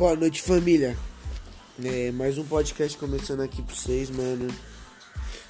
[0.00, 0.96] Boa noite, família.
[1.84, 4.48] É, mais um podcast começando aqui pra vocês, mano.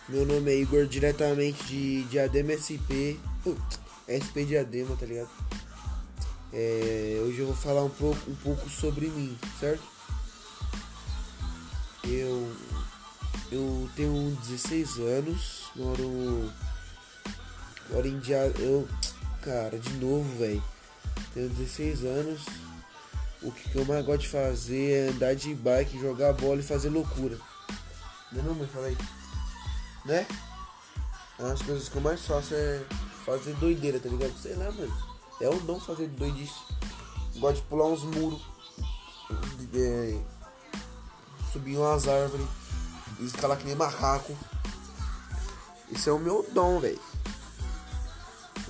[0.09, 3.15] Meu nome é Igor, diretamente de Diadema SP.
[3.47, 3.57] Uh,
[4.11, 5.31] SP Diadema, tá ligado?
[6.53, 9.85] É, hoje eu vou falar um pouco, um pouco sobre mim, certo?
[12.03, 12.53] Eu,
[13.53, 16.53] eu tenho 16 anos, moro,
[17.89, 18.65] moro em Diadema.
[18.65, 18.89] Eu,
[19.43, 20.61] cara, de novo, velho.
[21.35, 22.70] Tenho 16 anos.
[23.43, 26.91] O que eu mais gosto de fazer é andar de bike, jogar bola e fazer
[26.91, 27.39] loucura.
[28.33, 28.69] Não é não, mãe?
[28.69, 28.99] Fala aí.
[30.05, 30.27] Né?
[31.39, 32.85] Uma das coisas que eu mais faço é
[33.25, 34.37] fazer doideira, tá ligado?
[34.39, 34.95] Sei lá, mano.
[35.41, 36.61] É o dom fazer doidice.
[37.37, 38.43] Gosto de pular uns muros.
[39.75, 40.21] É,
[41.51, 42.47] subir umas árvores.
[43.21, 44.37] Escalar que nem macaco.
[45.91, 47.01] Isso é o meu dom, velho.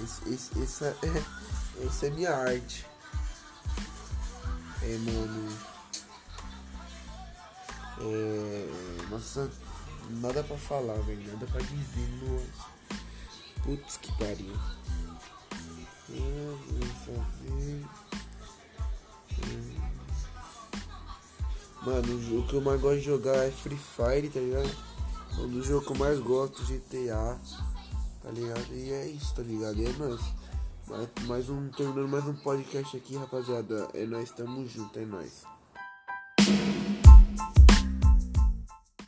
[0.03, 0.95] Esse, esse, esse, é,
[1.85, 2.87] essa é minha arte.
[4.83, 5.59] É, mano.
[8.01, 9.07] É.
[9.11, 9.51] Nossa,
[10.11, 11.27] nada pra falar, velho.
[11.33, 12.71] Nada pra dizer, nossa.
[13.63, 14.55] Putz, que pariu.
[16.11, 17.87] É, vou fazer.
[21.83, 24.71] Mano, o jogo que eu mais gosto de jogar é Free Fire, tá ligado?
[25.39, 27.39] É um dos jogos que eu mais gosto, GTA,
[28.23, 28.67] tá ligado?
[28.73, 29.79] E é isso, tá ligado?
[29.79, 30.21] E é nóis.
[31.27, 33.89] Mais, um, terminando mais um podcast aqui, rapaziada.
[33.95, 35.45] É nós, tamo junto, é nóis.